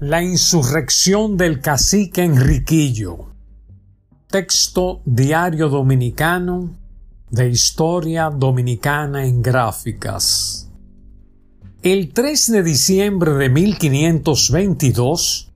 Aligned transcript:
La 0.00 0.22
insurrección 0.22 1.36
del 1.36 1.60
cacique 1.60 2.24
Enriquillo. 2.24 3.34
Texto 4.28 5.02
Diario 5.04 5.68
Dominicano 5.68 6.70
de 7.28 7.50
Historia 7.50 8.30
Dominicana 8.30 9.26
en 9.26 9.42
Gráficas. 9.42 10.70
El 11.82 12.14
3 12.14 12.50
de 12.50 12.62
diciembre 12.62 13.34
de 13.34 13.50
1522, 13.50 15.52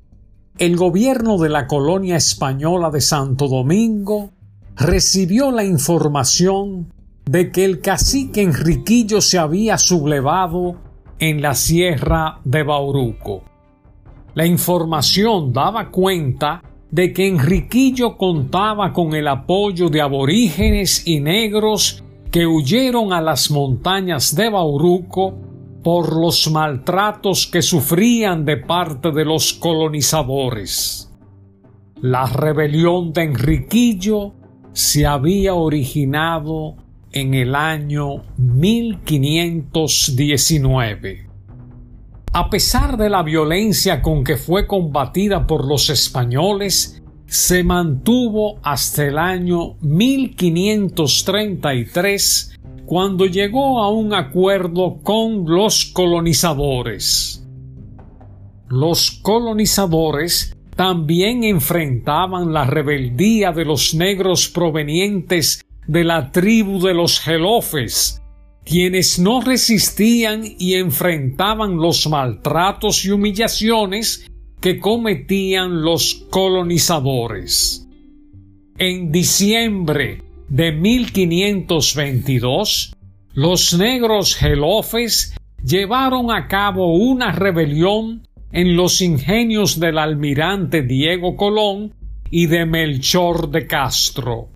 el 0.59 0.77
gobierno 0.77 1.39
de 1.39 1.49
la 1.49 1.67
colonia 1.67 2.17
española 2.17 2.91
de 2.91 3.01
Santo 3.01 3.49
Domingo 3.49 4.31
recibió 4.77 5.53
la 5.53 5.65
información 5.65 6.93
de 7.25 7.51
que 7.51 7.65
el 7.65 7.81
cacique 7.81 8.43
Enriquillo 8.43 9.23
se 9.23 9.39
había 9.39 9.79
sublevado 9.79 10.77
en 11.19 11.41
la 11.41 11.55
sierra 11.55 12.43
de 12.45 12.63
Bauruco. 12.63 13.54
La 14.35 14.47
información 14.47 15.53
daba 15.53 15.91
cuenta 15.91 16.63
de 16.91 17.13
que 17.13 17.29
Enriquillo 17.29 18.17
contaba 18.17 18.93
con 18.93 19.15
el 19.15 19.29
apoyo 19.29 19.89
de 19.89 20.01
aborígenes 20.01 21.07
y 21.07 21.21
negros 21.21 22.03
que 22.31 22.47
huyeron 22.47 23.13
a 23.13 23.21
las 23.21 23.51
montañas 23.51 24.35
de 24.35 24.51
Bauruco 24.51 25.35
por 25.85 26.17
los 26.17 26.51
maltratos 26.51 27.47
que 27.47 27.63
sufrían 27.63 28.45
de 28.45 28.57
parte 28.57 29.13
de 29.13 29.25
los 29.25 29.53
colonizadores. 29.53 31.13
La 32.01 32.27
rebelión 32.27 33.13
de 33.13 33.23
Enriquillo 33.23 34.33
se 34.73 35.07
había 35.07 35.55
originado 35.55 36.75
en 37.13 37.35
el 37.35 37.55
año 37.55 38.25
1519. 38.37 41.34
A 42.37 42.51
pesar 42.51 42.97
de 42.97 43.09
la 43.09 43.23
violencia 43.23 44.03
con 44.03 44.25
que 44.25 44.37
fue 44.37 44.67
combatida 44.67 45.47
por 45.47 45.65
los 45.65 45.89
españoles, 45.89 47.01
se 47.27 47.63
mantuvo 47.63 48.59
hasta 48.65 49.07
el 49.07 49.19
año 49.19 49.77
1533 49.83 52.59
cuando 52.87 53.27
llegó 53.27 53.81
a 53.81 53.89
un 53.93 54.15
acuerdo 54.15 54.97
con 55.05 55.45
los 55.47 55.85
colonizadores. 55.85 57.47
Los 58.69 59.13
colonizadores 59.13 60.57
también 60.75 61.45
enfrentaban 61.45 62.53
la 62.53 62.65
rebeldía 62.65 63.53
de 63.53 63.65
los 63.65 63.95
negros 63.95 64.49
provenientes 64.49 65.65
de 65.87 66.03
la 66.03 66.33
tribu 66.33 66.81
de 66.81 66.95
los 66.95 67.21
Gelofes, 67.21 68.24
quienes 68.65 69.19
no 69.19 69.41
resistían 69.41 70.45
y 70.59 70.75
enfrentaban 70.75 71.77
los 71.77 72.07
maltratos 72.09 73.05
y 73.05 73.11
humillaciones 73.11 74.31
que 74.61 74.79
cometían 74.79 75.83
los 75.83 76.27
colonizadores. 76.31 77.89
En 78.79 79.11
diciembre 79.13 80.23
de 80.49 80.73
1522, 80.73 82.95
los 83.35 83.75
negros 83.75 84.35
gelofes 84.35 85.37
llevaron 85.63 86.31
a 86.31 86.49
cabo 86.49 86.95
una 86.95 87.33
rebelión 87.33 88.27
en 88.53 88.77
los 88.77 89.01
ingenios 89.01 89.81
del 89.81 89.99
almirante 89.99 90.83
Diego 90.83 91.37
Colón 91.37 91.95
y 92.31 92.47
de 92.47 92.67
Melchor 92.67 93.51
de 93.51 93.67
Castro. 93.67 94.51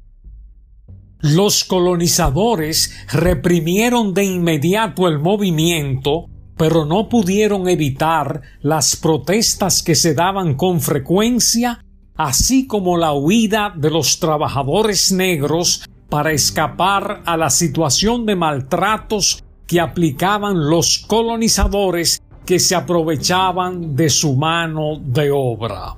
Los 1.20 1.64
colonizadores 1.64 2.94
reprimieron 3.12 4.14
de 4.14 4.24
inmediato 4.24 5.08
el 5.08 5.18
movimiento, 5.18 6.26
pero 6.56 6.84
no 6.84 7.08
pudieron 7.08 7.68
evitar 7.68 8.42
las 8.62 8.94
protestas 8.94 9.82
que 9.82 9.96
se 9.96 10.14
daban 10.14 10.54
con 10.54 10.80
frecuencia, 10.80 11.84
así 12.14 12.68
como 12.68 12.96
la 12.96 13.14
huida 13.14 13.74
de 13.76 13.90
los 13.90 14.20
trabajadores 14.20 15.10
negros 15.10 15.84
para 16.08 16.30
escapar 16.30 17.22
a 17.26 17.36
la 17.36 17.50
situación 17.50 18.24
de 18.24 18.36
maltratos 18.36 19.42
que 19.66 19.80
aplicaban 19.80 20.70
los 20.70 20.98
colonizadores 20.98 22.22
que 22.46 22.60
se 22.60 22.76
aprovechaban 22.76 23.96
de 23.96 24.08
su 24.08 24.36
mano 24.36 25.00
de 25.00 25.32
obra 25.32 25.96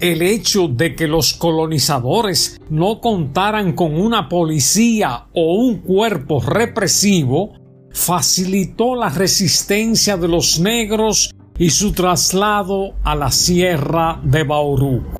el 0.00 0.22
hecho 0.22 0.68
de 0.68 0.94
que 0.94 1.08
los 1.08 1.34
colonizadores 1.34 2.60
no 2.70 3.00
contaran 3.00 3.72
con 3.72 4.00
una 4.00 4.28
policía 4.28 5.26
o 5.34 5.54
un 5.54 5.78
cuerpo 5.78 6.40
represivo 6.40 7.54
facilitó 7.90 8.94
la 8.94 9.08
resistencia 9.08 10.16
de 10.16 10.28
los 10.28 10.60
negros 10.60 11.34
y 11.58 11.70
su 11.70 11.90
traslado 11.92 12.94
a 13.02 13.16
la 13.16 13.32
sierra 13.32 14.20
de 14.22 14.44
Bauruco. 14.44 15.18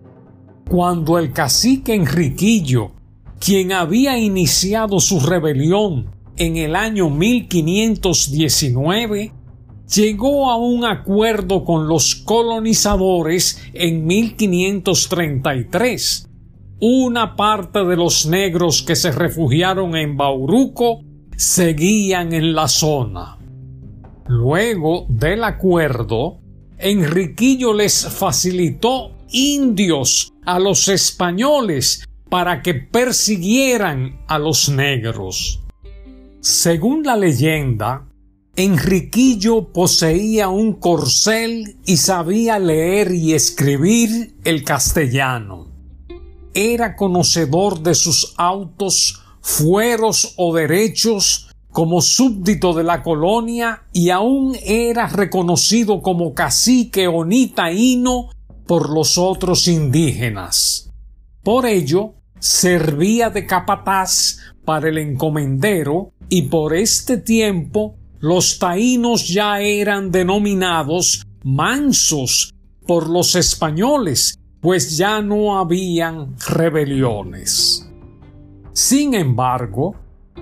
Cuando 0.68 1.18
el 1.18 1.32
cacique 1.32 1.94
Enriquillo, 1.94 2.92
quien 3.40 3.72
había 3.72 4.16
iniciado 4.18 5.00
su 5.00 5.18
rebelión 5.18 6.14
en 6.36 6.56
el 6.56 6.76
año 6.76 7.10
1519, 7.10 9.32
llegó 9.94 10.50
a 10.50 10.56
un 10.56 10.84
acuerdo 10.84 11.64
con 11.64 11.88
los 11.88 12.14
colonizadores 12.14 13.62
en 13.72 14.06
1533. 14.06 16.28
Una 16.80 17.34
parte 17.34 17.84
de 17.84 17.96
los 17.96 18.26
negros 18.26 18.82
que 18.82 18.94
se 18.94 19.10
refugiaron 19.10 19.96
en 19.96 20.16
Bauruco 20.16 21.00
seguían 21.36 22.32
en 22.32 22.54
la 22.54 22.68
zona. 22.68 23.36
Luego 24.26 25.06
del 25.08 25.42
acuerdo, 25.44 26.38
Enriquillo 26.78 27.72
les 27.72 28.06
facilitó 28.06 29.12
indios 29.30 30.32
a 30.44 30.58
los 30.58 30.88
españoles 30.88 32.04
para 32.28 32.62
que 32.62 32.74
persiguieran 32.74 34.20
a 34.28 34.38
los 34.38 34.68
negros. 34.68 35.62
Según 36.40 37.02
la 37.02 37.16
leyenda, 37.16 38.07
Enriquillo 38.58 39.72
poseía 39.72 40.48
un 40.48 40.72
corcel 40.72 41.76
y 41.86 41.96
sabía 41.98 42.58
leer 42.58 43.12
y 43.12 43.34
escribir 43.34 44.34
el 44.42 44.64
castellano. 44.64 45.68
Era 46.54 46.96
conocedor 46.96 47.78
de 47.84 47.94
sus 47.94 48.34
autos, 48.36 49.22
fueros 49.42 50.34
o 50.38 50.52
derechos 50.52 51.54
como 51.70 52.00
súbdito 52.00 52.72
de 52.72 52.82
la 52.82 53.04
colonia 53.04 53.84
y 53.92 54.10
aún 54.10 54.56
era 54.64 55.06
reconocido 55.06 56.02
como 56.02 56.34
cacique 56.34 57.06
onitaíno 57.06 58.30
por 58.66 58.90
los 58.90 59.18
otros 59.18 59.68
indígenas. 59.68 60.90
Por 61.44 61.64
ello, 61.64 62.14
servía 62.40 63.30
de 63.30 63.46
capataz 63.46 64.38
para 64.64 64.88
el 64.88 64.98
encomendero 64.98 66.10
y 66.28 66.42
por 66.42 66.74
este 66.74 67.18
tiempo 67.18 67.94
los 68.20 68.58
taínos 68.58 69.28
ya 69.28 69.60
eran 69.60 70.10
denominados 70.10 71.26
mansos 71.44 72.54
por 72.86 73.08
los 73.08 73.34
españoles, 73.36 74.38
pues 74.60 74.96
ya 74.96 75.20
no 75.20 75.58
habían 75.58 76.34
rebeliones. 76.48 77.88
Sin 78.72 79.14
embargo, 79.14 79.94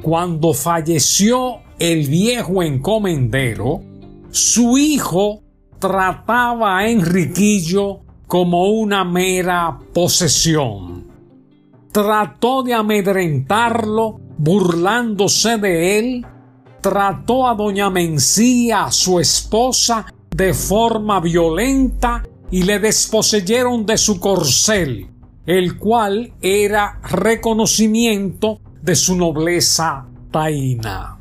cuando 0.02 0.54
falleció 0.54 1.58
el 1.78 2.08
viejo 2.08 2.62
encomendero, 2.62 3.82
su 4.30 4.78
hijo 4.78 5.42
trataba 5.78 6.78
a 6.78 6.88
Enriquillo 6.88 8.00
como 8.26 8.70
una 8.70 9.04
mera 9.04 9.78
posesión. 9.92 11.06
Trató 11.92 12.62
de 12.62 12.74
amedrentarlo 12.74 14.20
burlándose 14.38 15.56
de 15.58 15.98
él 15.98 16.26
trató 16.80 17.46
a 17.48 17.54
doña 17.54 17.90
Mencía, 17.90 18.90
su 18.90 19.18
esposa, 19.20 20.06
de 20.30 20.52
forma 20.52 21.20
violenta 21.20 22.22
y 22.50 22.62
le 22.62 22.78
desposeyeron 22.78 23.86
de 23.86 23.96
su 23.96 24.20
corcel, 24.20 25.08
el 25.46 25.78
cual 25.78 26.32
era 26.42 27.00
reconocimiento 27.02 28.60
de 28.82 28.94
su 28.94 29.16
nobleza 29.16 30.06
taína. 30.30 31.18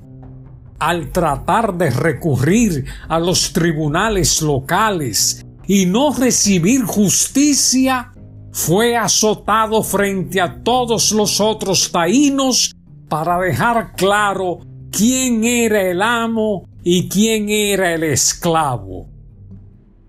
Al 0.79 1.11
tratar 1.11 1.73
de 1.75 1.89
recurrir 1.89 2.85
a 3.07 3.19
los 3.19 3.53
tribunales 3.53 4.41
locales 4.41 5.45
y 5.65 5.85
no 5.85 6.13
recibir 6.13 6.83
justicia, 6.83 8.11
fue 8.51 8.95
azotado 8.95 9.83
frente 9.83 10.41
a 10.41 10.61
todos 10.63 11.11
los 11.11 11.39
otros 11.39 11.91
taínos 11.91 12.75
para 13.09 13.39
dejar 13.39 13.95
claro 13.95 14.59
quién 14.95 15.43
era 15.43 15.81
el 15.81 16.01
amo 16.01 16.69
y 16.81 17.09
quién 17.09 17.49
era 17.49 17.93
el 17.93 18.03
esclavo. 18.03 19.09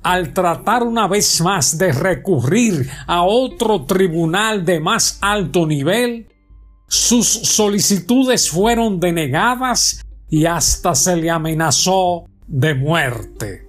Al 0.05 0.33
tratar 0.33 0.85
una 0.85 1.09
vez 1.09 1.41
más 1.41 1.77
de 1.77 1.91
recurrir 1.91 2.89
a 3.09 3.25
otro 3.25 3.85
tribunal 3.85 4.65
de 4.65 4.79
más 4.79 5.19
alto 5.21 5.67
nivel, 5.67 6.29
sus 6.87 7.27
solicitudes 7.27 8.49
fueron 8.49 9.01
denegadas 9.01 10.05
y 10.31 10.47
hasta 10.47 10.95
se 10.95 11.17
le 11.17 11.31
amenazó 11.31 12.27
de 12.47 12.75
muerte. 12.75 13.69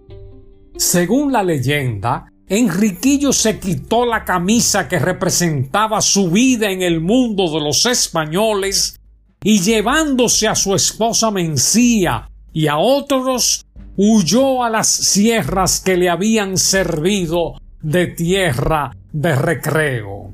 Según 0.76 1.32
la 1.32 1.42
leyenda, 1.42 2.32
Enriquillo 2.48 3.34
se 3.34 3.60
quitó 3.60 4.06
la 4.06 4.24
camisa 4.24 4.88
que 4.88 5.00
representaba 5.00 6.00
su 6.02 6.30
vida 6.30 6.70
en 6.70 6.84
el 6.84 7.02
mundo 7.02 7.50
de 7.52 7.60
los 7.60 7.88
españoles 7.88 9.00
y 9.44 9.60
llevándose 9.62 10.48
a 10.48 10.56
su 10.56 10.76
esposa 10.76 11.32
Mencía 11.32 12.30
y 12.54 12.68
a 12.68 12.78
otros, 12.78 13.66
huyó 13.96 14.64
a 14.64 14.70
las 14.70 14.88
sierras 14.88 15.80
que 15.80 15.98
le 15.98 16.10
habían 16.10 16.58
servido 16.58 17.54
de 17.82 18.08
tierra 18.08 18.96
de 19.12 19.36
recreo. 19.36 20.34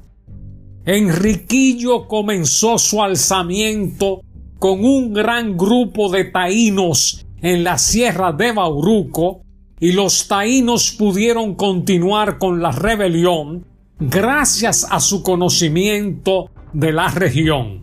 Enriquillo 0.85 2.07
comenzó 2.07 2.77
su 2.77 3.01
alzamiento 3.01 4.21
con 4.59 4.83
un 4.83 5.13
gran 5.13 5.57
grupo 5.57 6.09
de 6.09 6.25
taínos 6.25 7.25
en 7.41 7.63
la 7.63 7.77
sierra 7.77 8.31
de 8.31 8.51
Bauruco 8.51 9.41
y 9.79 9.91
los 9.91 10.27
taínos 10.27 10.91
pudieron 10.91 11.55
continuar 11.55 12.38
con 12.38 12.61
la 12.61 12.71
rebelión 12.71 13.65
gracias 14.00 14.88
a 14.89 15.00
su 15.00 15.23
conocimiento 15.23 16.50
de 16.73 16.94
la 16.94 17.09
región. 17.09 17.82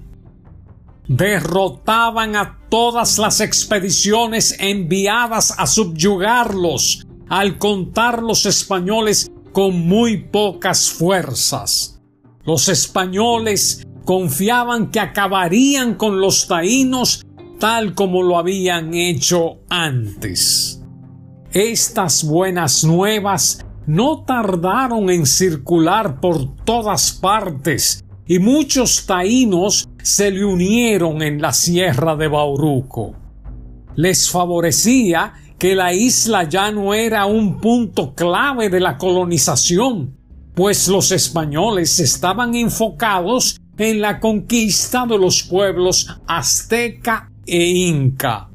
Derrotaban 1.11 2.37
a 2.37 2.61
todas 2.69 3.19
las 3.19 3.41
expediciones 3.41 4.55
enviadas 4.61 5.53
a 5.59 5.67
subyugarlos, 5.67 7.05
al 7.29 7.59
contar 7.59 8.23
los 8.23 8.47
españoles 8.47 9.29
con 9.51 9.89
muy 9.89 10.19
pocas 10.19 10.89
fuerzas. 10.89 12.01
Los 12.45 12.69
españoles 12.69 13.85
confiaban 14.05 14.93
que 14.93 15.01
acabarían 15.01 15.97
con 15.97 16.21
los 16.21 16.47
taínos 16.47 17.27
tal 17.59 17.97
como 17.97 18.23
lo 18.23 18.39
habían 18.39 18.95
hecho 18.95 19.59
antes. 19.69 20.81
Estas 21.51 22.23
buenas 22.23 22.85
nuevas 22.85 23.67
no 23.85 24.23
tardaron 24.23 25.11
en 25.11 25.27
circular 25.27 26.21
por 26.21 26.55
todas 26.65 27.11
partes 27.11 28.05
y 28.31 28.39
muchos 28.39 29.07
taínos 29.07 29.89
se 30.05 30.31
le 30.31 30.45
unieron 30.45 31.21
en 31.21 31.43
la 31.43 31.53
sierra 31.53 32.15
de 32.15 32.29
Bauruco. 32.29 33.13
Les 33.97 34.31
favorecía 34.31 35.33
que 35.59 35.75
la 35.75 35.93
isla 35.93 36.45
ya 36.45 36.71
no 36.71 36.95
era 36.95 37.27
un 37.27 37.61
punto 37.61 38.15
clave 38.15 38.69
de 38.69 38.79
la 38.79 38.97
colonización, 38.99 40.17
pues 40.55 40.87
los 40.87 41.11
españoles 41.11 41.99
estaban 41.99 42.55
enfocados 42.55 43.61
en 43.77 44.01
la 44.01 44.21
conquista 44.21 45.07
de 45.07 45.19
los 45.19 45.43
pueblos 45.43 46.07
azteca 46.29 47.33
e 47.45 47.67
inca. 47.67 48.49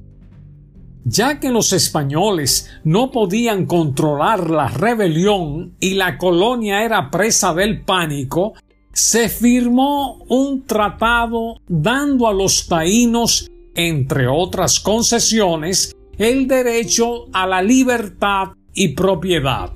Ya 1.03 1.41
que 1.41 1.51
los 1.51 1.73
españoles 1.73 2.71
no 2.85 3.11
podían 3.11 3.65
controlar 3.65 4.49
la 4.49 4.69
rebelión 4.69 5.75
y 5.81 5.95
la 5.95 6.17
colonia 6.17 6.85
era 6.85 7.11
presa 7.11 7.53
del 7.53 7.83
pánico, 7.83 8.53
se 8.95 9.27
firmó 9.27 10.23
un 10.29 10.65
tratado 10.65 11.59
dando 11.67 12.29
a 12.29 12.33
los 12.33 12.65
taínos, 12.65 13.51
entre 13.75 14.25
otras 14.25 14.79
concesiones, 14.79 15.93
el 16.17 16.47
derecho 16.47 17.25
a 17.33 17.45
la 17.45 17.61
libertad 17.61 18.53
y 18.73 18.95
propiedad. 18.95 19.69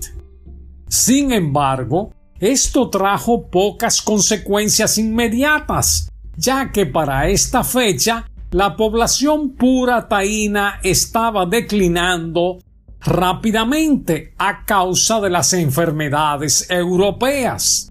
Sin 0.87 1.33
embargo, 1.33 2.13
esto 2.39 2.89
trajo 2.89 3.49
pocas 3.49 4.01
consecuencias 4.01 4.97
inmediatas, 4.97 6.09
ya 6.37 6.71
que 6.71 6.85
para 6.85 7.27
esta 7.27 7.65
fecha 7.65 8.25
la 8.51 8.77
población 8.77 9.49
pura 9.49 10.07
taína 10.07 10.79
estaba 10.81 11.45
declinando 11.45 12.59
rápidamente 13.01 14.33
a 14.37 14.63
causa 14.63 15.19
de 15.19 15.29
las 15.29 15.51
enfermedades 15.51 16.69
europeas. 16.69 17.88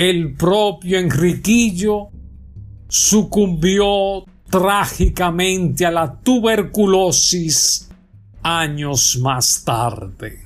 El 0.00 0.32
propio 0.32 0.98
Enriquillo 0.98 2.08
sucumbió 2.88 4.24
trágicamente 4.48 5.84
a 5.84 5.90
la 5.90 6.18
tuberculosis 6.20 7.90
años 8.42 9.18
más 9.20 9.62
tarde. 9.62 10.38